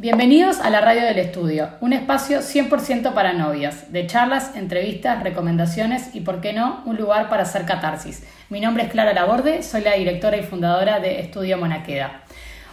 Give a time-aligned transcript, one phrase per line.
[0.00, 6.14] Bienvenidos a la Radio del Estudio, un espacio 100% para novias, de charlas, entrevistas, recomendaciones
[6.14, 8.22] y, por qué no, un lugar para hacer catarsis.
[8.48, 12.22] Mi nombre es Clara Laborde, soy la directora y fundadora de Estudio Monaqueda.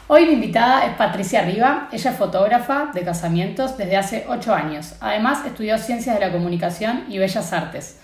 [0.08, 4.96] Hoy mi invitada es Patricia Riva, ella es fotógrafa de casamientos desde hace 8 años.
[5.02, 8.00] Además, estudió Ciencias de la Comunicación y Bellas Artes.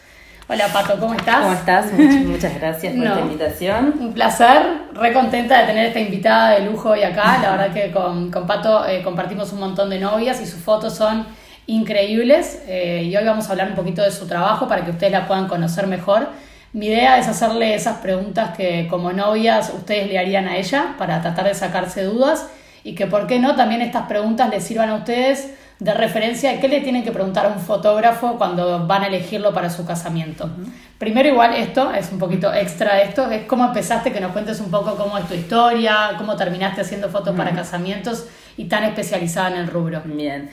[0.49, 1.37] Hola Pato, ¿cómo estás?
[1.37, 1.93] ¿Cómo estás?
[2.25, 3.93] Muchas, gracias por esta invitación.
[3.97, 4.61] Un placer,
[4.93, 7.39] re contenta de tener esta invitada de lujo hoy acá.
[7.41, 11.25] La verdad que con, Pato eh, compartimos un montón de novias y sus fotos son
[11.65, 12.61] increíbles.
[12.67, 15.27] Eh, y hoy vamos a hablar un poquito de su trabajo para que ustedes la
[15.27, 16.27] puedan conocer mejor.
[16.73, 21.21] Mi idea es hacerle esas preguntas que como novias ustedes le harían a ella para
[21.21, 22.47] tratar de sacarse dudas
[22.83, 26.67] y que por qué no también estas preguntas les sirvan a ustedes de referencia qué
[26.67, 30.49] le tienen que preguntar a un fotógrafo cuando van a elegirlo para su casamiento.
[30.97, 34.71] Primero igual esto, es un poquito extra esto, es cómo empezaste, que nos cuentes un
[34.71, 39.57] poco cómo es tu historia, cómo terminaste haciendo fotos para casamientos y tan especializada en
[39.57, 40.01] el rubro.
[40.05, 40.49] Bien.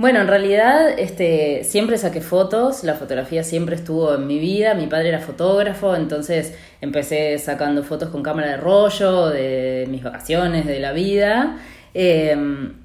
[0.00, 4.86] Bueno, en realidad este, siempre saqué fotos, la fotografía siempre estuvo en mi vida, mi
[4.86, 10.80] padre era fotógrafo, entonces empecé sacando fotos con cámara de rollo, de mis vacaciones, de
[10.80, 11.58] la vida.
[11.92, 12.79] Em,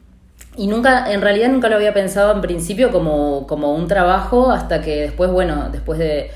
[0.58, 4.82] y nunca, en realidad nunca lo había pensado en principio como, como un trabajo hasta
[4.82, 6.32] que después, bueno, después de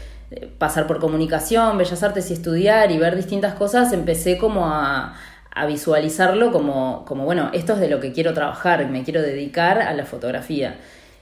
[0.57, 5.15] pasar por comunicación, bellas artes y estudiar y ver distintas cosas, empecé como a,
[5.51, 9.79] a visualizarlo como, como, bueno, esto es de lo que quiero trabajar, me quiero dedicar
[9.81, 10.77] a la fotografía.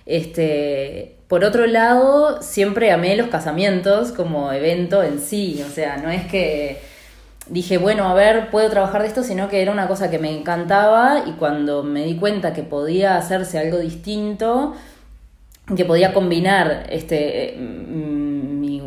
[0.06, 6.10] Este, por otro lado, siempre amé los casamientos como evento en sí, o sea, no
[6.10, 6.80] es que
[7.50, 10.36] dije, bueno, a ver, puedo trabajar de esto, sino que era una cosa que me
[10.36, 14.76] encantaba y cuando me di cuenta que podía hacerse algo distinto,
[15.76, 18.80] que podía combinar este mi,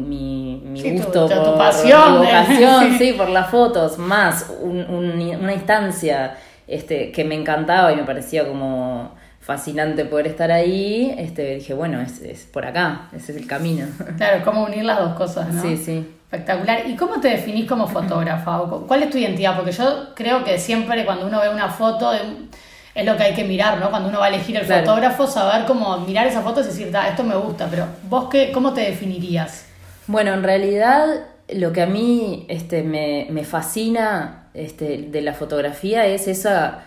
[0.92, 6.36] gusto por tu pasión, vocación, sí, por las fotos, más una instancia
[6.66, 12.00] este, que me encantaba y me parecía como fascinante poder estar ahí, este, dije, bueno,
[12.00, 13.86] es, es por acá, ese es el camino.
[14.16, 15.62] Claro, cómo unir las dos cosas, ¿no?
[15.62, 16.06] Sí, sí.
[16.30, 16.86] Espectacular.
[16.86, 18.60] ¿Y cómo te definís como fotógrafa?
[18.86, 19.56] ¿Cuál es tu identidad?
[19.56, 23.42] Porque yo creo que siempre cuando uno ve una foto es lo que hay que
[23.42, 23.90] mirar, ¿no?
[23.90, 27.24] Cuando uno va a elegir el fotógrafo, saber cómo mirar esa foto y decir, esto
[27.24, 29.66] me gusta, pero vos qué, ¿cómo te definirías?
[30.06, 31.08] Bueno, en realidad
[31.48, 36.84] lo que a mí este, me, me fascina este, de la fotografía es esa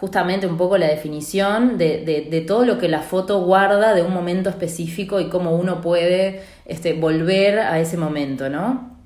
[0.00, 4.14] justamente un poco la definición de, de, todo lo que la foto guarda de un
[4.14, 8.96] momento específico y cómo uno puede este, volver a ese momento, ¿no?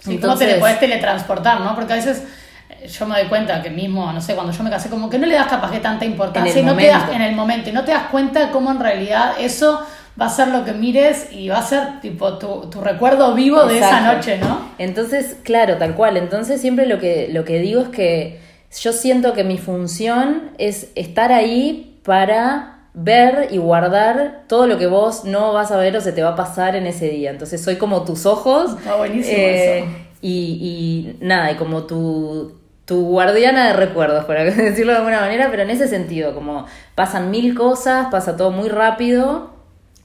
[0.00, 1.76] Sí, Entonces, cómo te le puedes teletransportar, ¿no?
[1.76, 2.24] Porque a veces
[2.68, 5.20] eh, yo me doy cuenta que mismo, no sé, cuando yo me casé, como que
[5.20, 7.36] no le das capaz que tanta importancia en el, y no Te das, en el
[7.36, 9.80] momento y no te das cuenta cómo en realidad eso
[10.20, 13.66] va a ser lo que mires y va a ser tipo tu, tu recuerdo vivo
[13.66, 14.70] de esa noche, ¿no?
[14.78, 16.16] Entonces, claro, tal cual.
[16.16, 20.88] Entonces siempre lo que, lo que digo es que yo siento que mi función es
[20.94, 26.00] estar ahí para ver y guardar todo lo que vos no vas a ver o
[26.00, 27.30] se te va a pasar en ese día.
[27.30, 28.76] Entonces soy como tus ojos.
[28.78, 29.84] Está buenísimo eh,
[30.20, 35.48] Y, y nada, y como tu, tu guardiana de recuerdos, por decirlo de alguna manera,
[35.50, 39.50] pero en ese sentido, como pasan mil cosas, pasa todo muy rápido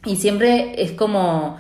[0.06, 1.58] y siempre es como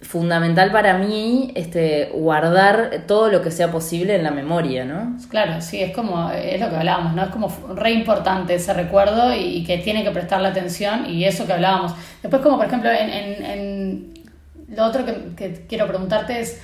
[0.00, 5.16] fundamental para mí este, guardar todo lo que sea posible en la memoria, ¿no?
[5.28, 7.24] Claro, sí, es como, es lo que hablábamos, ¿no?
[7.24, 11.52] Es como re importante ese recuerdo y, que tiene que prestarle atención y eso que
[11.52, 11.94] hablábamos.
[12.22, 14.14] Después, como por ejemplo, en, en, en
[14.68, 16.60] lo otro que, que quiero preguntarte es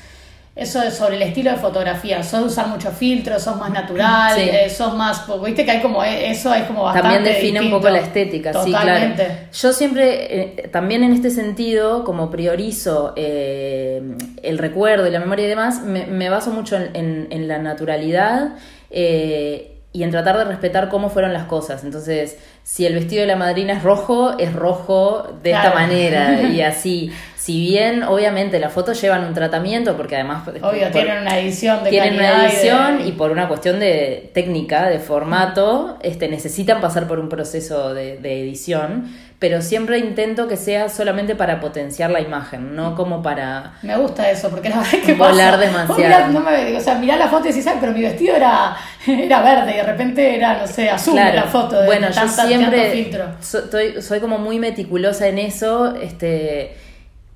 [0.56, 4.38] eso de sobre el estilo de fotografía, sos de usar muchos filtros, sos más natural,
[4.38, 7.70] eh, sos más, viste que hay como e, eso es como bastante También define un
[7.70, 9.14] poco la estética, sí, claro.
[9.52, 14.00] Yo siempre, eh, también en este sentido, como priorizo eh,
[14.42, 18.54] el recuerdo y la memoria y demás, me, baso mucho en, en, la naturalidad
[19.94, 21.84] y en tratar de respetar cómo fueron las cosas.
[21.84, 26.42] Entonces, si el vestido de la madrina es rojo, es rojo de esta manera.
[26.54, 27.12] Y así
[27.44, 30.48] si bien obviamente las fotos llevan un tratamiento, porque además...
[30.48, 34.98] Obvio, tienen una edición de Tienen una edición y, por una cuestión de técnica, de
[34.98, 39.14] formato, este, necesitan pasar por un proceso de, edición,
[39.44, 43.74] pero siempre intento que sea solamente para potenciar la imagen, no como para...
[43.82, 46.28] Me gusta eso, porque la verdad es que volar demasiado.
[46.32, 48.74] no me, o sea, mirá la foto y decís, pero mi vestido era,
[49.06, 51.78] era verde y de repente era, no sé, azul la foto.
[51.78, 53.10] De bueno, yo siempre
[53.42, 56.74] soy, soy como muy meticulosa en eso, este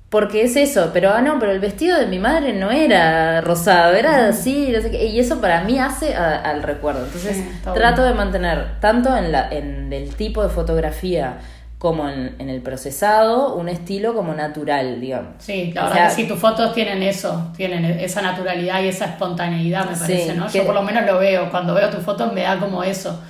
[0.09, 3.93] porque es eso, pero ah, no, pero el vestido de mi madre no era rosado,
[3.93, 7.05] era así, no sé qué, y eso para mí hace al recuerdo.
[7.05, 7.45] Entonces
[7.75, 11.37] trato de mantener tanto en, la, en el tipo de fotografía
[11.79, 15.35] como en, el procesado, un estilo como natural, digamos.
[15.39, 19.89] Sí, la verdad que sí, tus fotos tienen eso, tienen esa naturalidad y esa espontaneidad,
[19.89, 20.49] me parece, ¿no?
[20.51, 23.21] Yo por lo menos lo veo, cuando veo tus fotos me da como eso.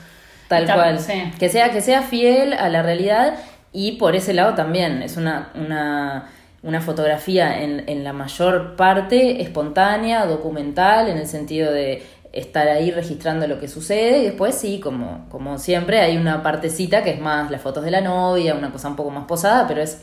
[0.48, 0.98] Tal Está- cual.
[0.98, 1.30] sí.
[1.38, 3.34] Que sea, que sea fiel a la realidad
[3.70, 6.30] y por ese lado también es una, una,
[6.62, 12.02] una fotografía en, en la mayor parte espontánea, documental, en el sentido de
[12.32, 17.02] estar ahí registrando lo que sucede y después sí, como, como siempre, hay una partecita
[17.02, 19.80] que es más las fotos de la novia, una cosa un poco más posada, pero
[19.82, 19.98] es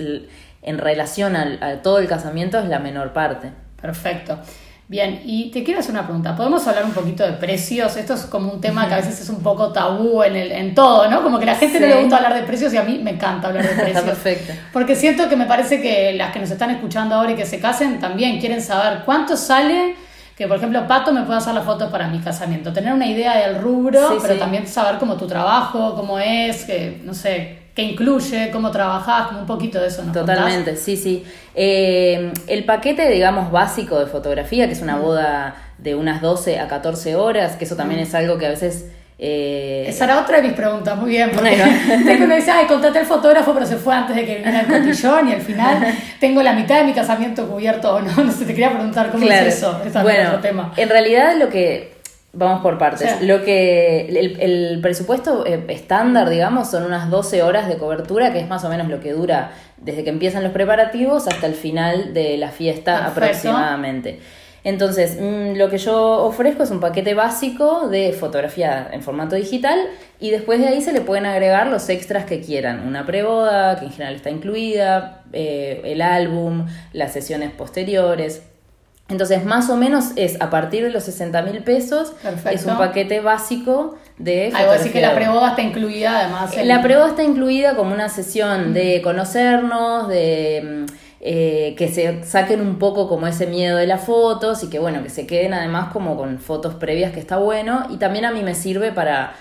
[0.61, 3.51] en relación al- a todo el casamiento es la menor parte.
[3.81, 4.39] Perfecto.
[4.87, 6.35] Bien, y te quiero hacer una pregunta.
[6.35, 7.97] ¿Podemos hablar un poquito de precios?
[7.97, 10.75] Esto es como un tema que a veces es un poco tabú en, el, en
[10.75, 11.23] todo, ¿no?
[11.23, 13.09] Como que a la gente no le gusta hablar de precios y a mí me
[13.11, 13.97] encanta hablar de precios.
[13.97, 14.53] Está perfecto.
[14.71, 17.59] Porque siento que me parece que las que nos están escuchando ahora y que se
[17.59, 19.95] casen también quieren saber cuánto sale
[20.37, 22.73] que, por ejemplo, Pato me pueda hacer las fotos para mi casamiento.
[22.73, 24.39] Tener una idea del rubro, Sí, pero sí.
[24.39, 29.39] también saber cómo tu trabajo, cómo es, que, no sé, qué incluye, cómo trabajás, como
[29.41, 30.03] un poquito de eso.
[30.03, 30.35] ¿nos contás?
[30.35, 31.23] Totalmente, sí, sí.
[31.53, 36.67] Eh, el paquete, digamos, básico de fotografía, que es una boda de unas 12 a
[36.67, 38.91] 14 horas, que eso también es algo que a veces...
[39.17, 41.31] eh, Esa era otra de mis preguntas, muy bien.
[41.33, 41.65] Porque Bueno.
[42.05, 44.67] tengo uno dice, ay, contraté al fotógrafo, pero se fue antes de que viniera el
[44.67, 48.11] cotillón y al final tengo la mitad de mi casamiento cubierto o no.
[48.23, 49.47] No sé, te quería preguntar cómo Claro.
[49.47, 49.79] es eso.
[49.85, 50.73] Ese es bueno, otro tema.
[50.75, 51.93] en realidad lo que
[52.33, 53.21] vamos por partes.
[53.21, 58.39] Lo que el, el presupuesto eh, estándar, digamos, son unas 12 horas de cobertura, que
[58.39, 62.13] es más o menos lo que dura desde que empiezan los preparativos hasta el final
[62.13, 63.19] de la fiesta Perfecto.
[63.21, 64.19] aproximadamente.
[64.65, 65.95] Entonces, mm, lo que yo
[66.25, 69.79] ofrezco es un paquete básico de fotografía en formato digital
[70.19, 72.85] y después de ahí se le pueden agregar los extras que quieran.
[72.87, 78.41] Una preboda, que en general está incluida, eh, el álbum, las sesiones posteriores.
[79.07, 82.49] Entonces, más o menos es a partir de los 60 mil pesos, Perfecto.
[82.49, 85.15] es un paquete básico de Algo así que la fotografía.
[85.31, 86.57] preboda está incluida además.
[86.57, 92.23] en- La prueba está incluida como una sesión de conocernos, de mm, eh, que se
[92.23, 95.55] saquen un poco como ese miedo de las fotos y que bueno, que se queden
[95.55, 99.33] además como con fotos previas que está bueno y también a mí me sirve para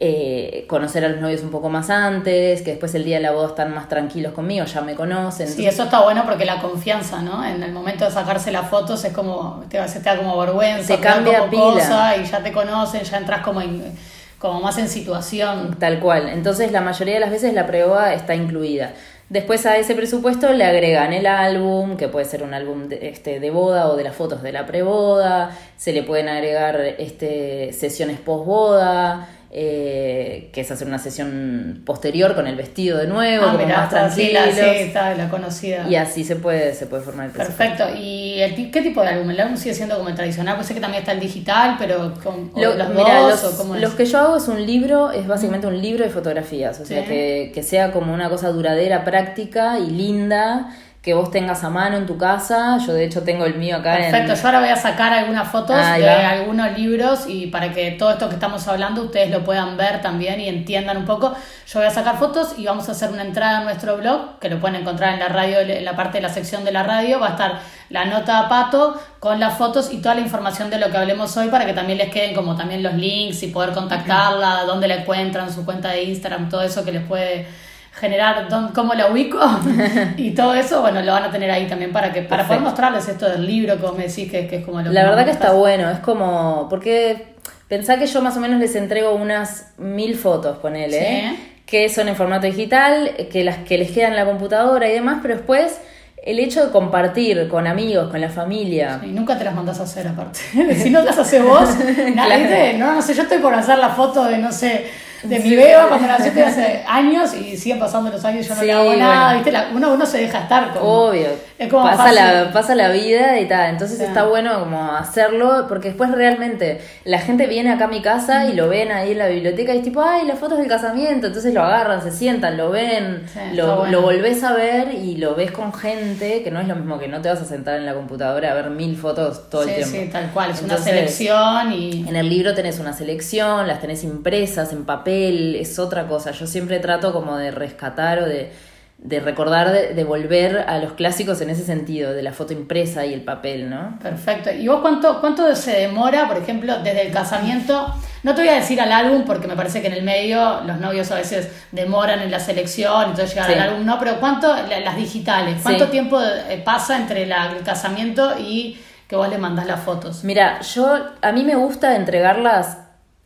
[0.00, 3.30] eh, conocer a los novios un poco más antes, que después el día de la
[3.30, 5.46] boda están más tranquilos conmigo, ya me conocen.
[5.46, 7.44] Sí, entonces- eso está bueno porque la confianza, ¿no?
[7.46, 10.88] En el momento de sacarse las fotos es como, te, se te da como vergüenza,
[10.88, 11.62] Se te cambia como pila.
[11.74, 13.92] cosa y ya te conocen, ya entras como, en-
[14.40, 15.76] como más en situación.
[15.78, 16.28] Tal cual.
[16.28, 18.92] Entonces la mayoría de las veces la prueba está incluida.
[19.30, 23.40] Después a ese presupuesto le agregan el álbum, que puede ser un álbum de, este,
[23.40, 25.56] de boda o de las fotos de la preboda.
[25.76, 32.48] Se le pueden agregar este, sesiones post-boda, eh, que es hacer una sesión posterior con
[32.48, 35.86] el vestido de nuevo, Ah, como mirá, más la, la conocida.
[35.88, 37.32] Y así se puede, se puede formar el.
[37.32, 37.84] Perfecto.
[37.96, 39.30] ¿Y el qué tipo de álbum?
[39.30, 40.56] ¿El álbum sigue siendo como el tradicional?
[40.56, 43.76] Pues sé que también está el digital, pero con Lo- los dos, los, o cómo
[43.76, 43.80] es?
[43.82, 47.02] los que yo hago es un libro, es básicamente un libro de fotografías, o sea,
[47.02, 47.08] Sí.
[47.08, 50.74] que, que sea como una cosa duradera, práctica y linda,
[51.04, 52.78] que vos tengas a mano en tu casa.
[52.78, 54.38] Yo de hecho tengo el mío acá Perfecto, en...
[54.38, 56.30] yo ahora voy a sacar algunas fotos de va.
[56.30, 60.40] algunos libros y para que todo esto que estamos hablando ustedes lo puedan ver también
[60.40, 61.34] y entiendan un poco.
[61.66, 64.48] Yo voy a sacar fotos y vamos a hacer una entrada a nuestro blog, que
[64.48, 67.20] lo pueden encontrar en la radio, en la parte de la sección de la radio.
[67.20, 67.60] Va a estar
[67.90, 71.36] la nota a pato con las fotos y toda la información de lo que hablemos
[71.36, 74.94] hoy para que también les queden como también los links y poder contactarla, dónde la
[74.94, 77.46] encuentran, su cuenta de Instagram, todo eso que les puede
[77.94, 79.38] generar dónde- cómo la ubico
[80.16, 83.08] y todo eso, bueno, lo van a tener ahí también para que para poder mostrarles
[83.08, 85.52] esto del libro vos me decís que, que es como lo La verdad que está
[85.52, 86.66] bueno, es como...
[86.68, 87.34] Porque
[87.68, 91.04] pensá que yo más o menos les entrego unas mil fotos, ponele, Sí.
[91.04, 91.50] ¿eh?
[91.66, 95.20] que son en formato digital, que las que les quedan en la computadora y demás,
[95.22, 95.80] pero después
[96.22, 99.84] el hecho de compartir con amigos, con la familia, Y nunca te las mandas a
[99.84, 100.40] hacer aparte.
[100.76, 101.68] si no las haces vos,
[102.14, 102.74] nada, ¿viste?
[102.74, 104.84] No, no sé, yo estoy por hacer la foto de, no sé,
[105.24, 108.60] de mi beba cuando nació hace años y siguen pasando los años y yo no
[108.60, 109.34] Sí, le hago nada.
[109.34, 109.52] ¿viste?
[109.52, 110.84] La- uno, uno se deja estar como...
[111.08, 111.28] Obvio.
[111.58, 112.14] Es como pasa, fácil.
[112.16, 113.70] la, pasa la vida y tal.
[113.70, 118.46] Entonces está bueno como hacerlo, porque después realmente la gente viene acá a mi casa
[118.46, 121.28] y lo ven ahí en la biblioteca y es tipo, ay, las fotos del casamiento.
[121.28, 123.92] Entonces lo agarran, se sientan, lo ven, Sí, lo, bueno.
[123.92, 127.08] lo volvés a ver y lo ves con gente, que no es lo mismo que
[127.08, 129.76] no te vas a sentar en la computadora a ver mil fotos todo sí, el
[129.76, 129.96] tiempo.
[129.96, 130.50] sí, tal cual.
[130.50, 132.04] Es una selección y...
[132.08, 135.13] En el libro tenés una selección, las tenés impresas en papel,
[135.60, 136.30] es otra cosa.
[136.32, 138.52] Yo siempre trato como de rescatar o de,
[138.98, 143.04] de recordar, de, de volver a los clásicos en ese sentido, de la foto impresa
[143.04, 143.98] y el papel, ¿no?
[144.02, 144.50] Perfecto.
[144.52, 147.92] ¿Y vos cuánto, cuánto se demora, por ejemplo, desde el casamiento?
[148.22, 150.78] No te voy a decir al álbum porque me parece que en el medio los
[150.80, 153.52] novios a veces demoran en la selección, entonces llegar Sí.
[153.58, 155.90] al álbum no, pero ¿cuánto, la- las digitales, cuánto Sí.
[155.90, 160.24] tiempo eh, pasa entre la- el casamiento y que vos le mandás las fotos?
[160.24, 162.78] Mira, yo, a mí me gusta entregarlas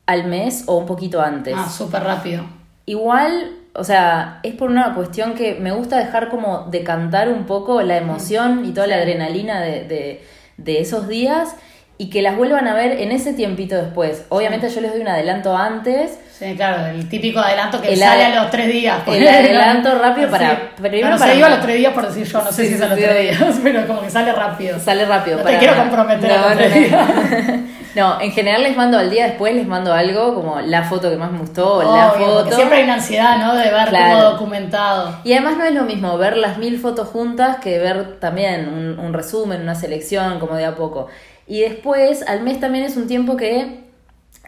[0.08, 1.54] al mes o un poquito antes.
[1.56, 2.44] Ah, súper rápido.
[2.86, 7.82] Igual, o sea, es por una cuestión que me gusta dejar como decantar un poco
[7.82, 9.02] la emoción y toda la Sí.
[9.02, 10.24] adrenalina de, de-
[10.56, 11.54] de esos días.
[12.00, 14.24] y que las vuelvan a ver en ese tiempito después.
[14.28, 16.16] Obviamente yo les doy un adelanto antes.
[16.30, 19.00] Sí, claro, el típico adelanto que sale a los tres días.
[19.08, 20.70] El adelanto rápido para...
[20.76, 22.86] Primero no, iba a los tres días por decir yo, no sé si es a
[22.86, 24.78] los tres días, pero como que sale rápido.
[24.78, 25.38] Sale rápido.
[25.38, 27.10] No te quiero comprometer a los tres días.
[27.94, 31.16] No, en general les mando al día después, les mando algo como la foto que
[31.16, 32.54] más me gustó, la foto.
[32.54, 33.54] Siempre hay una ansiedad, ¿no?
[33.54, 35.20] De ver todo documentado.
[35.24, 38.98] Y además no es lo mismo ver las mil fotos juntas que ver también un,
[38.98, 41.08] un resumen, una selección, como de a poco.
[41.46, 43.84] Y después, al mes también es un tiempo que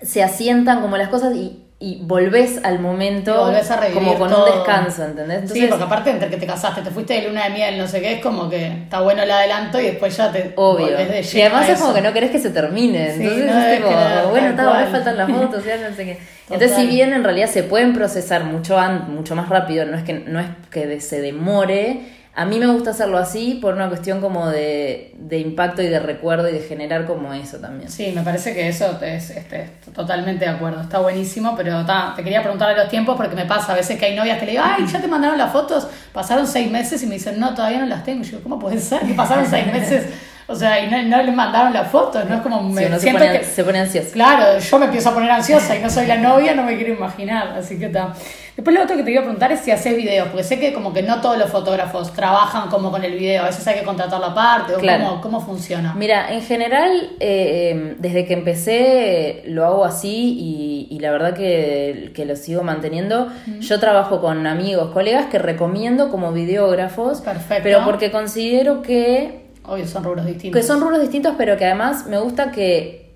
[0.03, 3.51] se asientan como las cosas y y volvés al momento
[3.95, 5.51] como con un descanso, ¿entendés?
[5.51, 8.03] sí, porque aparte entre que te casaste, te fuiste de luna de miel, no sé
[8.03, 10.89] qué, es como que está bueno el adelanto y después ya te Obvio.
[10.89, 13.89] de Y además es como que no querés que se termine, entonces es tipo,
[14.29, 16.19] bueno, está, faltan las fotos, ya no sé qué.
[16.51, 20.13] Entonces si bien en realidad se pueden procesar mucho, mucho más rápido, no es que,
[20.13, 22.01] no es que se demore,
[22.33, 26.49] a mí me gusta hacerlo así por una cuestión como de, impacto y de recuerdo
[26.49, 27.91] y de generar como eso también.
[27.91, 31.85] Sí, me parece que eso es este, totalmente de acuerdo, está buenísimo, pero
[32.15, 34.47] te quería preguntar a los tiempos porque me pasa a veces que hay novias que
[34.47, 37.53] le digo, ay, ya te mandaron las fotos, pasaron seis meses y me dicen, no,
[37.55, 38.23] todavía no las tengo.
[38.23, 40.07] Y yo, ¿cómo puede ser que pasaron seis meses?
[40.51, 42.35] O sea, y no, no le mandaron las fotos, ¿no?
[42.35, 44.13] Es como me siento se pone, que, se pone ansiosa.
[44.13, 46.93] Claro, yo me empiezo a poner ansiosa y no soy la novia, no me quiero
[46.93, 48.15] imaginar, así que está.
[48.57, 50.73] Después lo otro que te iba a preguntar es si haces videos, porque sé que
[50.73, 53.85] como que no todos los fotógrafos trabajan como con el video, a veces hay que
[53.85, 55.95] contratar la parte, o cómo, cómo, funciona.
[55.97, 62.27] Mira, en general, eh, desde que empecé lo hago así y, la verdad que, que,
[62.27, 63.29] lo sigo manteniendo.
[63.61, 67.63] Yo trabajo con amigos, colegas que recomiendo como videógrafos, Perfecto.
[67.63, 70.61] pero porque considero que Obvio, son rubros distintos.
[70.61, 73.11] Que son rubros distintos, pero que además me gusta que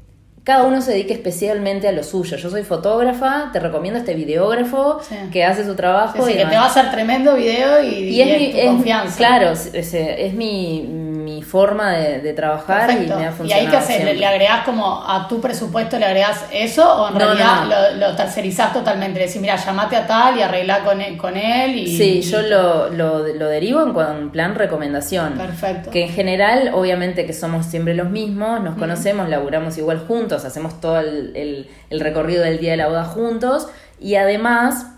[0.45, 2.37] cada uno se dedique especialmente a lo suyo.
[2.37, 5.01] Yo soy fotógrafa, te recomiendo este videógrafo
[5.33, 6.29] que hace su trabajo.
[6.29, 9.17] y que te va a hacer tremendo video y, y, es, mi, confianza.
[9.17, 11.14] Claro, es, es mi mi
[11.45, 13.47] forma de, trabajar y me ha funcionado.
[13.47, 14.17] ¿Y ahí qué haces?
[14.17, 18.73] ¿Le, agregás como a tu presupuesto, le agregás eso o en realidad Lo, lo, tercerizás
[18.73, 19.21] totalmente?
[19.21, 21.17] Decís, mira, llamate a tal y arreglá con él.
[21.17, 25.35] Con él y, sí, yo lo, lo, derivo en, plan recomendación.
[25.35, 25.91] Perfecto.
[25.91, 30.81] Que en general, obviamente que somos siempre los mismos, nos conocemos, laburamos igual juntos, hacemos
[30.81, 33.69] todo el, el recorrido del día de la boda juntos
[34.01, 34.94] y además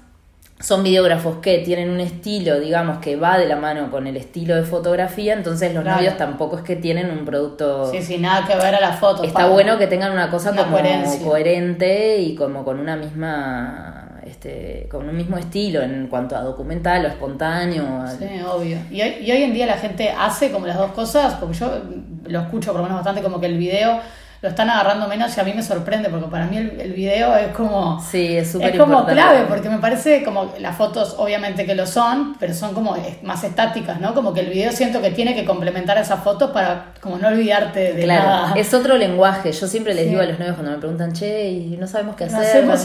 [0.58, 4.56] son videógrafos que tienen un estilo, digamos, que va de la mano con el estilo
[4.56, 7.90] de fotografía, entonces los novios tampoco es que tienen un producto...
[7.90, 9.22] Sí, sí, nada que ver a la foto.
[9.22, 10.78] Está bueno que tengan una cosa como
[11.24, 14.02] coherente y como con una misma...
[14.24, 18.04] Este, con un mismo estilo en cuanto a documental o espontáneo.
[18.18, 18.76] Sí, obvio.
[18.90, 21.70] Y hoy, y hoy en día la gente hace como las dos cosas, porque yo
[22.26, 24.00] lo escucho por lo menos bastante como que el video
[24.46, 27.48] lo están agarrando menos y a mí me sorprende porque para mí el, video es
[27.48, 31.84] como sí es es como clave porque me parece como las fotos obviamente que lo
[31.84, 35.44] son pero son como más estáticas no como que el video siento que tiene que
[35.44, 38.52] complementar esas fotos para como no olvidarte de claro, nada.
[38.56, 39.52] es otro lenguaje.
[39.52, 42.24] Yo siempre les digo a los nuevos cuando me preguntan che y no sabemos qué
[42.24, 42.76] hacer no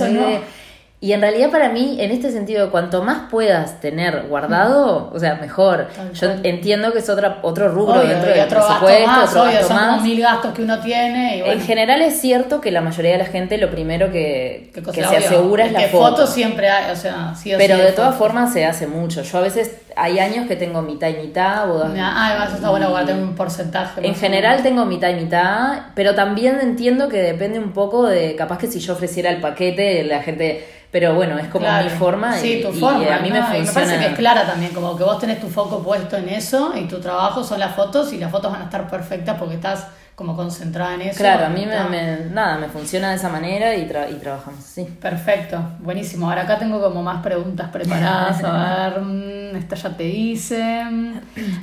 [1.04, 5.34] y en realidad para mí, en este sentido, cuanto más puedas tener guardado, o sea,
[5.34, 5.88] mejor.
[6.14, 10.04] Yo entiendo que es otra, otro rubro dentro del otro presupuesto, más, otro gasto más.
[10.04, 11.52] mil gastos que uno tiene.
[11.52, 15.18] En general es cierto que la mayoría de la gente lo primero que, que se
[15.18, 16.10] asegura es, la foto.
[16.10, 19.24] fotos siempre hay, o sea, sí o Pero de todas formas se hace mucho.
[19.24, 21.68] Yo a veces hay años que tengo mitad y mitad.
[21.68, 24.06] Bodas, ah, además está bueno tengo un porcentaje.
[24.06, 28.58] En general tengo mitad y mitad, pero también entiendo que depende un poco de, capaz
[28.58, 32.34] que si yo ofreciera el paquete, la gente pero bueno, es como mi forma.
[32.38, 33.16] Sí, y, tu forma.
[33.16, 33.66] a mí me funciona.
[33.66, 36.74] me parece que es clara también, como que vos tenés tu foco puesto en eso
[36.76, 39.88] y tu trabajo son las fotos y las fotos van a estar perfectas porque estás
[40.22, 41.18] como concentrada en eso.
[41.18, 44.84] Claro, a mí me, nada, me funciona de esa manera y, y trabajamos así.
[44.84, 46.30] Perfecto, buenísimo.
[46.30, 48.44] Ahora acá tengo como más preguntas preparadas.
[48.44, 50.84] A ver, mm, esta ya te dice.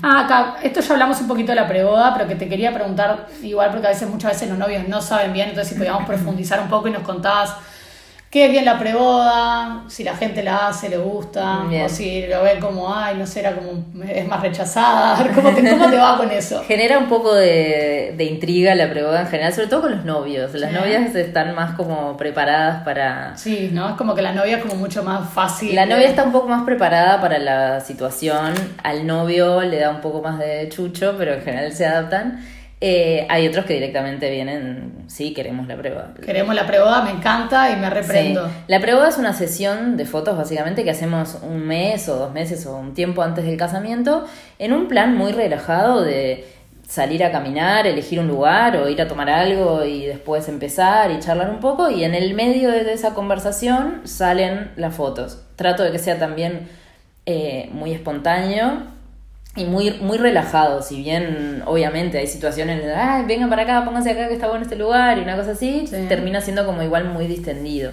[0.03, 3.29] Ah, acá, esto ya hablamos un poquito de la preboda, pero que te quería preguntar
[3.43, 6.61] igual porque a veces, muchas veces los novios no saben bien, entonces si podíamos profundizar
[6.61, 7.55] un poco y nos contabas
[8.31, 12.43] qué es bien la preboda, si la gente la hace, le gusta, o si lo
[12.43, 16.19] ven como, ay, no sé, era como, es más rechazada, ¿cómo te, cómo te va
[16.19, 16.63] con eso?
[16.65, 20.53] Genera un poco de, de, intriga la preboda en general, sobre todo con los novios.
[20.55, 23.37] Las novias están más como preparadas para...
[23.37, 23.91] Sí, ¿no?
[23.91, 25.75] Es como que la novia es como mucho más fácil.
[25.75, 30.03] La novia está un poco más preparada para la situación, al novio le da un
[30.03, 32.41] poco más de chucho, pero en general se adaptan.
[32.81, 36.15] Eh, hay otros que directamente vienen, sí, queremos la prueba.
[36.25, 38.49] Queremos la prueba, me encanta y me reprendo.
[38.69, 42.67] La prueba es una sesión de fotos básicamente que hacemos un mes o dos meses
[42.67, 44.27] o un tiempo antes del casamiento
[44.61, 46.47] en un plan muy relajado de
[46.87, 51.19] salir a caminar, elegir un lugar o ir a tomar algo y después empezar y
[51.19, 55.43] charlar un poco y en el medio de esa conversación salen las fotos.
[55.57, 56.69] Trato de que sea también
[57.27, 58.98] eh, muy espontáneo
[59.59, 60.87] y muy, muy relajados.
[60.89, 64.63] Si bien, obviamente, hay situaciones de, ay, vengan para acá, pónganse acá que está bueno
[64.63, 65.97] este lugar y una cosa así, Sí.
[66.09, 67.93] termina siendo como igual muy distendido.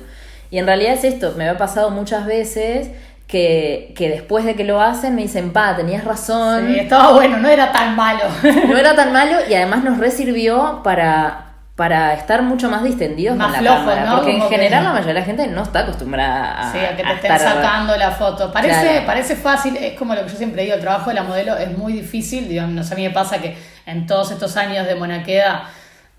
[0.51, 2.89] Y en realidad es esto, me ha pasado muchas veces
[3.27, 7.37] que, que después de que lo hacen me dicen, pa, tenías razón, Sí, estaba bueno,
[7.37, 8.23] no era tan malo.
[8.69, 11.44] no era tan malo y además nos resirvió para,
[11.75, 14.05] para estar mucho más distendidos Más con la flojos, cámara.
[14.09, 14.15] ¿no?
[14.17, 16.95] Porque en que- general la mayoría de la gente no está acostumbrada a, Sí, a
[16.95, 18.49] que te estén estar- sacando la foto.
[18.51, 19.05] Parece, Claro.
[19.05, 21.77] parece fácil, es como lo que yo siempre digo, el trabajo de la modelo es
[21.77, 24.95] muy difícil, digamos, no sé, a mí me pasa que en todos estos años de
[24.95, 25.63] Monaqueda,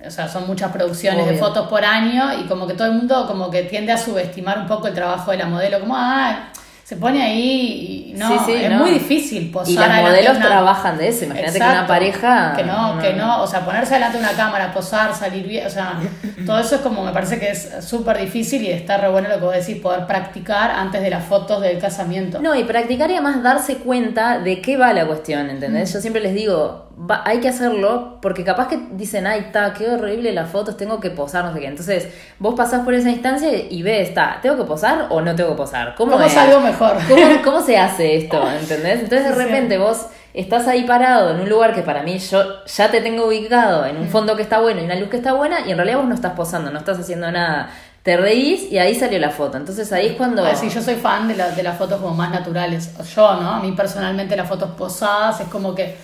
[0.07, 3.27] o sea, son muchas producciones de fotos por año y como que todo el mundo
[3.27, 6.51] como que tiende a subestimar un poco el trabajo de la modelo, como, ah,
[6.87, 8.79] se pone ahí y no, Sí, sí, es no.
[8.79, 11.25] muy difícil posar Y las modelos una- trabajan de eso.
[11.25, 11.79] Imagínate que Exacto.
[11.81, 12.53] una pareja.
[12.57, 15.71] Que no, que no, o sea, ponerse delante de una cámara, posar, salir bien, o
[15.71, 15.99] sea,
[16.47, 19.35] todo eso es como, me parece que es súper difícil y está re bueno lo
[19.35, 22.39] que vos decís, poder practicar antes de las fotos del casamiento.
[22.41, 25.93] No, y practicar y además darse cuenta de qué va la cuestión, ¿entendés?
[25.93, 29.89] Yo siempre les digo, va- hay que hacerlo porque capaz que dicen, ay, está, qué
[29.89, 31.67] horrible las fotos, tengo que posar, no sé qué.
[31.67, 35.51] Entonces, vos pasás por esa instancia y ves, está, ¿tengo que posar o no tengo
[35.51, 35.95] que posar?
[35.97, 36.97] ¿Cómo, ¿Cómo salgo mejor?
[37.09, 38.43] ¿Cómo, cómo se hace esto?
[38.51, 39.01] ¿Entendés?
[39.01, 42.91] Entonces, de repente vos estás ahí parado en un lugar que para mí yo ya
[42.91, 45.61] te tengo ubicado, en un fondo que está bueno y una luz que está buena,
[45.67, 47.71] y en realidad vos no estás posando, no estás haciendo nada.
[48.03, 49.57] Te reís y ahí salió la foto.
[49.57, 50.45] Entonces ahí es cuando...
[50.45, 52.93] Ah, sí, yo soy fan de, la- de las fotos como más naturales.
[53.17, 53.51] Yo, ¿no?
[53.51, 55.97] A mí personalmente las fotos posadas es como que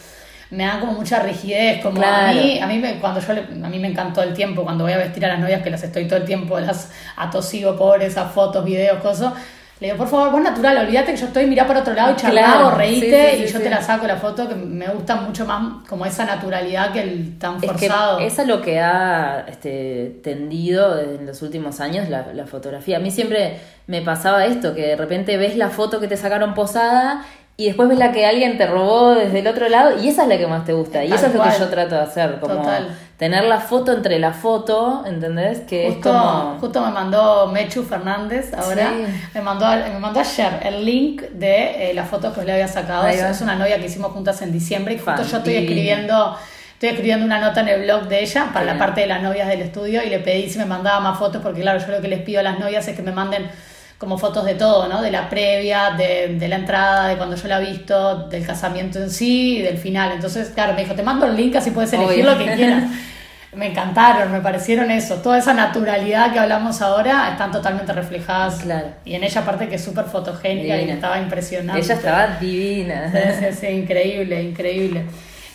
[0.52, 1.82] me dan como mucha rigidez.
[1.82, 4.62] Como a mí, a mí me, cuando yo le- a mí me encantó el tiempo,
[4.62, 7.76] cuando voy a vestir a las novias que las estoy todo el tiempo, las atosigo
[7.76, 9.32] pobres a fotos, videos, cosas.
[9.80, 12.16] Le digo, por favor, vos natural, olvídate que yo estoy, mirá por otro lado y
[12.16, 14.54] charlá Claro, o reíte sí, sí, y sí, yo te la saco la foto que
[14.54, 18.20] me gusta mucho más como esa naturalidad que el tan Es que forzado.
[18.20, 22.98] es lo que ha este, tendido en los últimos años la, la fotografía.
[22.98, 26.54] A mí siempre me pasaba esto, que de repente ves la foto que te sacaron
[26.54, 27.24] posada
[27.56, 30.28] y después ves la que alguien te robó desde el otro lado y esa es
[30.28, 31.04] la que más te gusta.
[31.04, 32.88] Y Tal eso es lo que yo trato de hacer, como Total.
[33.18, 35.60] tener la foto entre la foto, ¿entendés?
[35.60, 36.58] Que Justo, es como...
[36.58, 39.04] justo me mandó Mechu Fernández ahora, Sí.
[39.34, 43.06] me, mandó, me mandó ayer el link de eh, las fotos que le había sacado.
[43.06, 46.36] Es, una novia que hicimos juntas en diciembre y justo yo estoy escribiendo,
[46.72, 49.46] estoy escribiendo una nota en el blog de ella para la parte de las novias
[49.46, 52.08] del estudio y le pedí si me mandaba más fotos porque claro, yo lo que
[52.08, 53.48] les pido a las novias es que me manden
[54.02, 55.00] como fotos de todo, ¿no?
[55.00, 58.98] De la previa, de, de la entrada, de cuando yo la he visto, del casamiento
[58.98, 60.10] en sí y del final.
[60.10, 62.32] Entonces, claro, me dijo, te mando el link así puedes elegir Obvio.
[62.32, 62.82] lo que quieras.
[63.54, 65.16] Me encantaron, me parecieron eso.
[65.16, 68.62] Toda esa naturalidad que hablamos ahora están totalmente reflejadas.
[68.62, 68.86] Claro.
[69.04, 70.94] Y en ella, aparte que es súper fotogénica y Divina.
[70.94, 71.82] estaba impresionante.
[71.82, 73.12] Ella estaba divina.
[73.12, 75.04] Sí, sí, sí, increíble, increíble.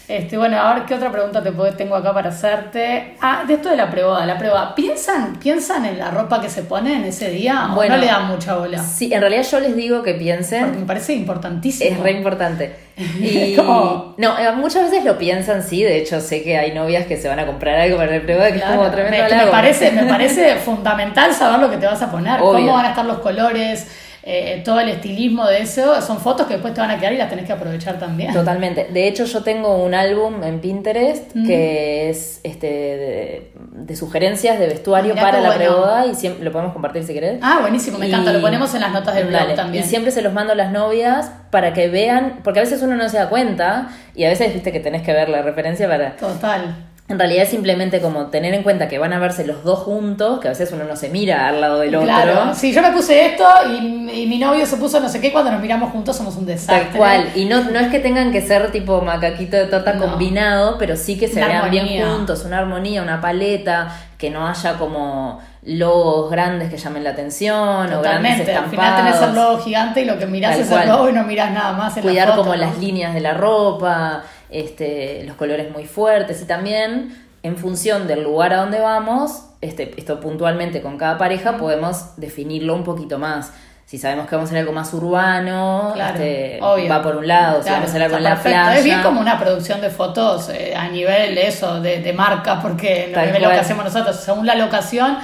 [0.07, 3.15] Este, bueno, a ver qué otra pregunta te tengo acá para hacerte.
[3.19, 4.73] Ah, de esto de la preboda, la prueba.
[4.73, 7.95] ¿Piensan, ¿Piensan en la ropa que se ponen ese día Bueno.
[7.95, 8.81] no le dan mucha bola?
[8.81, 11.91] Sí, en realidad yo les digo que piensen Porque me parece importantísimo.
[11.91, 12.73] Es re importante.
[12.95, 14.13] Y ¿Cómo?
[14.17, 15.83] no, eh, muchas veces lo piensan, sí.
[15.83, 18.45] De hecho, sé que hay novias que se van a comprar algo para el prueba
[18.47, 21.85] que Claro, es como tremendo me, me parece, me parece fundamental saber lo que te
[21.85, 22.53] vas a poner, Obvio.
[22.53, 23.85] cómo van a estar los colores,
[24.29, 26.01] eh, todo el estilismo de eso.
[26.01, 28.33] Son fotos que después te van a quedar y las tenés que aprovechar también.
[28.33, 28.87] Totalmente.
[28.91, 31.47] De hecho, yo tengo un álbum en Pinterest Mm.
[31.47, 35.63] que es este de, de sugerencias de vestuario Mirá para la bueno.
[35.63, 37.39] preboda y siempre lo podemos compartir si querés.
[37.41, 38.33] Ah, buenísimo, me encanta.
[38.33, 39.53] Lo ponemos en las notas del blog Dale.
[39.55, 39.83] también.
[39.83, 42.95] Y siempre se los mando a las novias para que vean, porque a veces uno
[42.97, 46.15] no se da cuenta y a veces viste que tenés que ver la referencia para...
[46.17, 46.86] Total.
[47.09, 50.41] En realidad es simplemente como tener en cuenta que van a verse los dos juntos,
[50.41, 52.05] que a veces uno no se mira al lado del otro.
[52.07, 55.31] Claro, si yo me puse esto y, y mi novio se puso no sé qué,
[55.31, 56.89] cuando nos miramos juntos somos un desastre.
[56.89, 57.29] Tal cual.
[57.35, 60.01] Y no, no es que tengan que ser tipo macaquito de torta No.
[60.05, 64.45] combinado, pero sí que se Una vean bien juntos, una armonía, una paleta, que no
[64.45, 68.41] haya como logos grandes que llamen la atención o grandes Totalmente.
[68.43, 68.71] Al estampados.
[68.71, 70.83] final tenés el logo gigante y lo que mirás Tal es cual.
[70.83, 72.61] el logo y no mirás nada más en Cuidar la foto, como ¿no?
[72.65, 78.23] las líneas de la ropa, este, los colores muy fuertes y también en función del
[78.23, 83.51] lugar a donde vamos, este, esto puntualmente con cada pareja, podemos definirlo un poquito más.
[83.85, 87.59] Si sabemos que vamos a hacer algo más urbano, Claro, este, va por un lado,
[87.59, 88.77] si Claro, vamos a hacer algo en la playa.
[88.77, 93.11] Es bien como una producción de fotos eh, a nivel eso, de, de marca, porque
[93.15, 94.17] no es lo que hacemos nosotros.
[94.17, 95.17] Según la locación,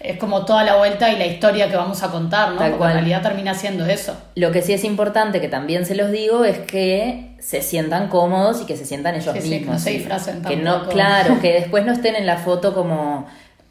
[0.00, 2.56] es como toda la vuelta y la historia que vamos a contar, ¿no?
[2.56, 2.90] Tal Porque cual.
[2.92, 4.16] en realidad termina siendo eso.
[4.36, 8.60] Lo que sí es importante, que también se los digo, es que se sientan cómodos
[8.62, 9.66] y que se sientan ellos Sí, sí, mismos.
[9.66, 10.88] que no se disfracen que no.
[10.88, 13.26] Claro, que después no estén en la foto como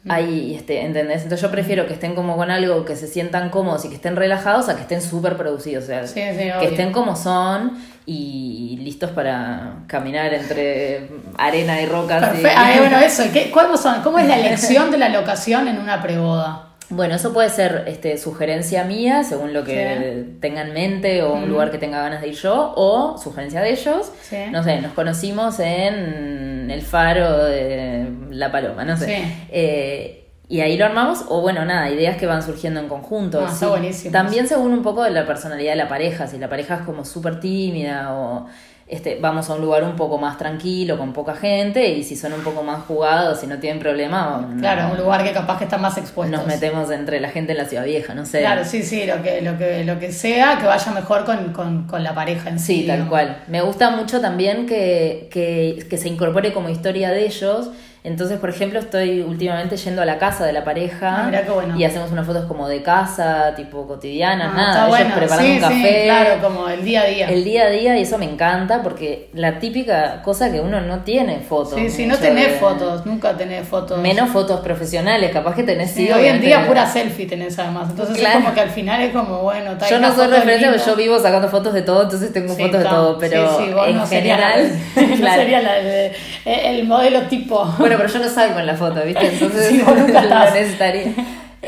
[0.08, 1.22] ahí, este, ¿entendés?
[1.24, 4.16] Entonces yo prefiero que estén como con algo, que se sientan cómodos y que estén
[4.16, 5.84] relajados a que estén súper producidos.
[5.84, 6.68] O sea, Sí, que obvio.
[6.70, 7.72] estén como son
[8.06, 12.38] y listos para caminar entre arena y rocas.
[12.40, 13.24] y- Ah, bueno, eso.
[13.34, 14.00] ¿Qué, ¿Cómo, son?
[14.02, 16.67] ¿Cómo es la elección de la locación en una preboda?
[16.90, 21.48] Bueno, eso puede ser este, sugerencia mía, según lo que tenga en mente, o un
[21.48, 24.10] lugar que tenga ganas de ir yo, o sugerencia de ellos.
[24.50, 29.22] No sé, nos conocimos en el faro de La Paloma, no sé.
[29.50, 33.44] Eh, y ahí lo armamos, o bueno, nada, ideas que van surgiendo en conjunto.
[33.46, 34.12] Ah, está buenísimo.
[34.12, 37.04] También según un poco de la personalidad de la pareja, si la pareja es como
[37.04, 38.46] súper tímida o
[38.88, 42.32] este, vamos a un lugar un poco más tranquilo, con poca gente, y si son
[42.32, 44.48] un poco más jugados, si no tienen problema...
[44.58, 46.36] Claro, un lugar que capaz que está más expuesto.
[46.36, 48.40] Nos metemos entre la gente en la ciudad vieja, no sé.
[48.40, 52.14] Claro, sí, sí, lo que, lo que, lo que sea, que vaya mejor con, la
[52.14, 52.80] pareja en sí.
[52.82, 53.42] Sí, tal cual.
[53.46, 57.70] Me gusta mucho también que, que, que se incorpore como historia de ellos
[58.08, 62.10] entonces, por ejemplo, estoy últimamente yendo a la casa de la pareja ah, y hacemos
[62.10, 66.02] unas fotos como de casa, tipo cotidianas, ah, nada, ellos preparando un café.
[66.04, 67.28] claro, como el día a día.
[67.28, 71.00] El día a día y eso me encanta porque la típica cosa que uno no
[71.00, 71.74] tiene fotos.
[71.74, 74.00] Sí, sí, no tenés fotos, nunca tenés fotos.
[74.00, 76.10] Menos fotos profesionales, capaz que tenés sí.
[76.10, 79.42] hoy en día pura selfie tenés además, entonces es como que al final es como,
[79.42, 82.88] bueno, Yo no soy referente yo vivo sacando fotos de todo, entonces tengo fotos de
[82.88, 84.70] todo, pero en general...
[84.96, 85.78] no sería la,
[86.44, 87.64] el modelo tipo.
[87.78, 89.26] Bueno, pero yo no salgo en la foto, ¿viste?
[89.32, 91.12] Entonces sí, nunca lo necesitaría.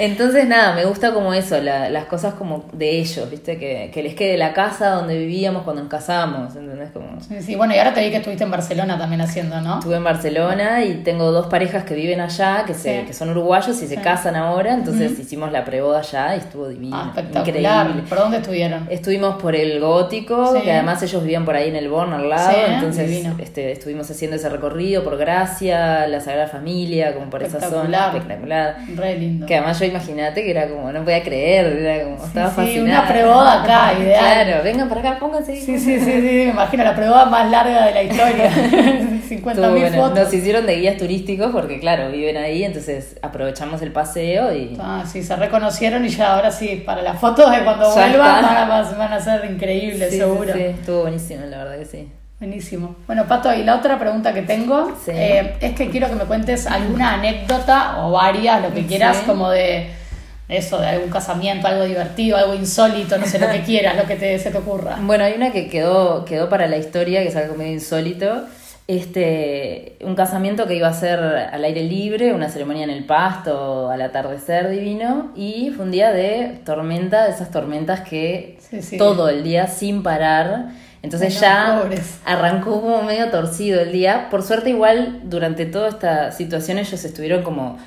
[0.00, 3.58] Entonces, nada, me gusta como eso, las cosas como de ellos, ¿viste?
[3.58, 6.90] Que, les quede la casa donde vivíamos cuando nos casamos, ¿entendés?
[6.90, 7.20] Como...
[7.20, 9.74] Sí, sí, bueno, y ahora te vi que estuviste en Barcelona también haciendo, ¿no?
[9.74, 13.82] Estuve en Barcelona y tengo dos parejas que viven allá, que, se, que son uruguayos
[13.82, 17.86] y se casan ahora, entonces hicimos la preboda allá y estuvo divino, ah, espectacular.
[17.88, 18.08] increíble.
[18.08, 18.86] ¿Por dónde estuvieron?
[18.88, 22.56] Estuvimos por el Gótico, que además ellos vivían por ahí en el Born al lado,
[22.68, 28.06] entonces este, estuvimos haciendo ese recorrido por Gracia, la Sagrada Familia, como por esa zona,
[28.06, 28.78] espectacular.
[28.96, 29.44] Re lindo.
[29.44, 33.06] Que además yo imagínate que era como, no podía creer, era como, estaba sí, una
[33.06, 34.44] preboda acá, ideal.
[34.46, 35.56] Claro, vengan para acá, pónganse.
[35.56, 38.50] Sí, sí, sí, sí, me imagino la preboda más larga de la historia.
[39.30, 40.18] 50.000 fotos.
[40.18, 44.76] Nos hicieron de guías turísticos porque, claro, viven ahí, entonces aprovechamos el paseo y.
[44.80, 49.12] Ah, sí, se reconocieron y ya ahora sí, para las fotos de cuando vuelvan van
[49.12, 50.52] a, ser increíbles, seguro.
[50.52, 52.08] Sí, estuvo buenísimo, la verdad que sí.
[52.40, 52.96] Buenísimo.
[53.06, 56.66] Bueno, Pato, y la otra pregunta que tengo eh, es que quiero que me cuentes
[56.66, 59.90] alguna anécdota o varias, lo que quieras, como de
[60.48, 64.16] eso, de algún casamiento, algo divertido, algo insólito, no sé, lo que quieras, lo que
[64.16, 64.96] te, se te ocurra.
[65.02, 68.46] Bueno, hay una que quedó, quedó para la historia, que es algo medio insólito.
[68.86, 73.90] Este, un casamiento que iba a ser al aire libre, una ceremonia en el pasto,
[73.90, 78.58] al atardecer divino, y fue un día de tormenta, de esas tormentas que
[78.96, 80.70] todo el día sin parar.
[81.02, 81.82] Entonces ya
[82.24, 84.28] arrancó como medio torcido el día.
[84.30, 87.78] Por suerte igual durante toda esta situación ellos estuvieron como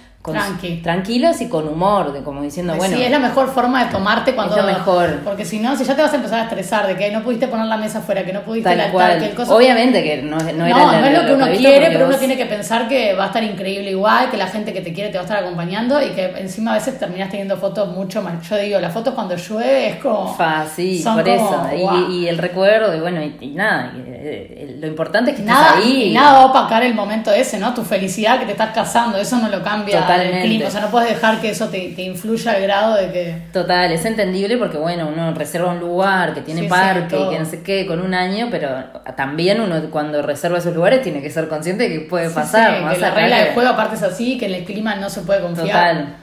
[0.81, 2.95] tranquilos y con humor, de como diciendo, bueno.
[2.95, 4.55] Sí, es la mejor forma de tomarte cuando.
[4.55, 5.19] Es lo mejor.
[5.23, 7.47] Porque si no, si ya te vas a empezar a estresar de que no pudiste
[7.47, 9.19] poner la mesa afuera, que no pudiste Tal cual.
[9.19, 9.49] que el.
[9.49, 12.37] Obviamente que no, no era No, no es lo que uno quiere, pero uno tiene
[12.37, 15.17] que pensar que va a estar increíble igual, que la gente que te quiere te
[15.17, 18.47] va a estar acompañando y que encima a veces terminas teniendo fotos mucho más.
[18.47, 20.33] Yo digo, las fotos cuando llueve es como.
[20.33, 21.69] Fácil, por eso.
[22.09, 26.11] Y, el recuerdo, y bueno, y, nada, eh, lo importante es que estés ahí.
[26.11, 27.73] Y nada va a opacar el momento ese, ¿no?
[27.73, 30.41] Tu felicidad que te estás casando, eso no lo cambia Totalmente.
[30.41, 30.67] el clima.
[30.67, 33.41] O sea, no puedes dejar que eso te, influya al grado de que...
[33.51, 37.61] Total, es entendible porque, bueno, uno reserva un lugar que tiene parque, que no sé
[37.63, 38.69] qué, con un año, pero
[39.15, 42.93] también uno cuando reserva esos lugares tiene que ser consciente de que puede pasar.
[42.93, 45.41] que la regla del juego aparte es así, que en el clima no se puede
[45.41, 45.67] confiar.
[45.67, 46.15] Total.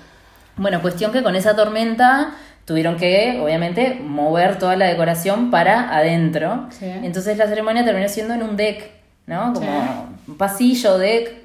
[0.56, 6.68] Bueno, cuestión que con esa tormenta tuvieron que, obviamente, mover toda la decoración para adentro.
[6.80, 9.52] Entonces la ceremonia terminó siendo en un deck, ¿no?
[9.52, 11.40] Como un pasillo, deck,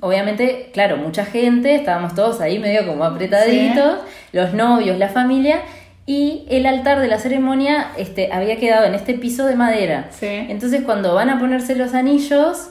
[0.00, 3.98] Obviamente, claro, mucha gente, estábamos todos ahí medio como apretaditos,
[4.32, 5.62] los novios, la familia,
[6.06, 10.10] y el altar de la ceremonia este, había quedado en este piso de madera.
[10.20, 12.70] Entonces, cuando van a ponerse los anillos,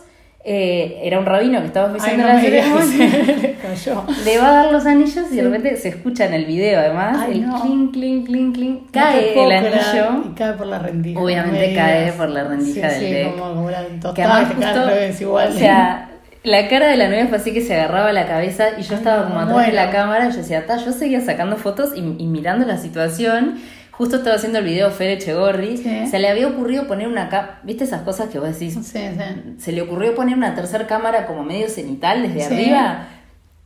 [0.50, 3.10] eh, era un rabino que estaba oficiando la ceremonia,
[4.26, 7.28] le va a dar los anillos y de repente se escucha en el video además
[7.28, 10.24] el clink, clink, clink, clink, cae el anillo.
[10.26, 11.20] Y cae por la rendija.
[11.20, 13.32] Obviamente cae por la rendija del deck.
[13.32, 13.84] Como, como la
[14.16, 15.50] que además justo, igual.
[15.50, 16.12] O sea,
[16.44, 19.26] la cara de la novia fue así que se agarraba la cabeza y yo estaba
[19.26, 22.78] como atrás de la cámara y yo decía, yo seguía sacando fotos y, mirando la
[22.78, 23.60] situación.
[23.98, 25.78] Justo estaba haciendo el video Fede Echegorri.
[25.78, 27.62] Se le había ocurrido poner una cámara.
[27.64, 28.76] ¿Viste esas cosas que vos decís?
[28.76, 29.56] Sí, sí.
[29.58, 33.08] Se le ocurrió poner una tercera cámara como medio cenital desde arriba.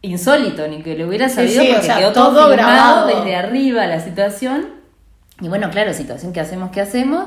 [0.02, 4.68] Insólito, ni que le hubiera sabido porque quedó todo, grabado desde arriba la situación.
[5.42, 7.26] Y bueno, claro, situación que hacemos, que hacemos.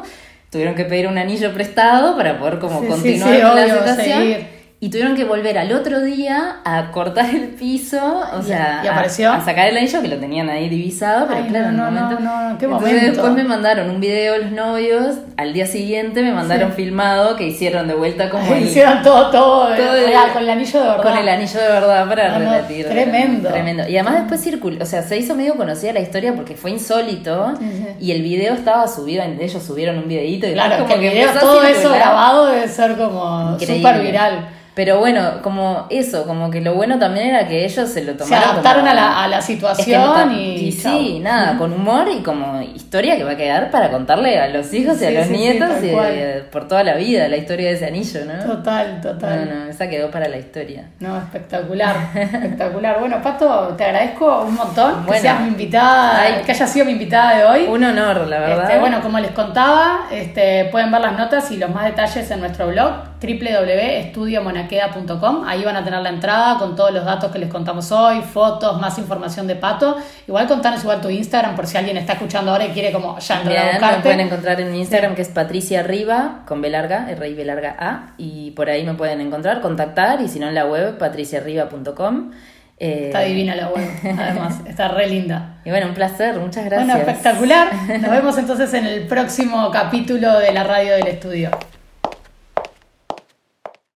[0.51, 4.54] Tuvieron que pedir un anillo prestado para poder como continuar la situación.
[4.85, 8.87] Y tuvieron que volver al otro día a cortar el piso, o ¿Y- sea, y
[8.87, 9.33] a- apareció?
[9.33, 12.01] A, sacar el anillo que lo tenían ahí divisado, pero Ay, claro, no, en no,
[12.01, 13.11] un momento- no, no, qué Entonces momento.
[13.13, 16.83] después me mandaron un video los novios, al día siguiente me mandaron Sí.
[16.83, 20.51] filmado que hicieron de vuelta como el- Hicieron todo, todo, Todo el- real, con el
[20.51, 21.03] anillo de verdad.
[21.03, 22.87] con el anillo de verdad para No, no, repetir.
[22.87, 23.49] tremendo.
[23.49, 23.89] Tremendo.
[23.89, 27.55] Y además después circuló, o sea, se hizo medio conocida la historia porque fue insólito
[27.59, 31.01] Sí, y el video estaba subido, ellos subieron un videito y Claro, como que el
[31.01, 34.49] video, a todo eso grabado debe ser como súper viral.
[34.75, 38.19] Pero bueno, como eso, como que lo bueno también era que ellos se lo Se
[38.19, 38.49] tomaron.
[38.51, 42.09] adaptaron como- a la, a la Es que situación no- y, sí, nada, con humor
[42.13, 45.27] y como historia que va a quedar para contarle a los hijos y a los
[45.29, 48.45] sí, nietos y eh, por toda la vida la historia de ese anillo, ¿no?
[48.45, 49.49] Total, total.
[49.49, 50.87] No, no, esa quedó para la historia.
[50.99, 52.99] No, espectacular, espectacular.
[52.99, 56.43] Bueno, Pato, te agradezco un montón que seas mi invitada, Ay.
[56.45, 57.67] que hayas sido mi invitada de hoy.
[57.69, 58.65] Un honor, la verdad.
[58.65, 62.41] Este, bueno, como les contaba, este, pueden ver las notas y los más detalles en
[62.41, 62.93] nuestro blog
[63.27, 65.45] www.estudiomonaqueda.com.
[65.47, 68.81] Ahí van a tener la entrada con todos los datos que les contamos hoy, fotos,
[68.81, 69.97] más información de Pato.
[70.27, 73.41] Igual contanos igual tu Instagram por si alguien está escuchando ahora y quiere como ya
[73.41, 77.29] entrar me pueden encontrar en mi Instagram que es Patricia Arriba, con B larga, R
[77.29, 80.55] I B larga A, y por ahí me pueden encontrar, contactar, y si no en
[80.55, 82.33] la web, patriciarriba.com.
[82.79, 85.61] Eh, Está divina la web, además, está re linda.
[85.65, 86.87] Y bueno, un placer, muchas gracias.
[86.87, 87.69] Bueno, espectacular.
[88.01, 91.51] Nos vemos entonces en el próximo capítulo de la radio del estudio.